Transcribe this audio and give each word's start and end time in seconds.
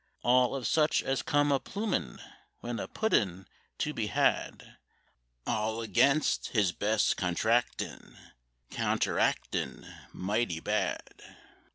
All 0.23 0.55
of 0.55 0.65
such 0.65 1.03
as 1.03 1.21
come 1.21 1.51
a 1.51 1.59
plummin' 1.59 2.19
when 2.61 2.79
a 2.79 2.87
puddin's 2.87 3.45
to 3.77 3.93
be 3.93 4.07
had; 4.07 4.77
All 5.45 5.81
against 5.83 6.47
his 6.47 6.71
best 6.71 7.17
contractin' 7.17 8.17
counteractin' 8.71 9.85
mighty 10.11 10.59
bad. 10.59 11.03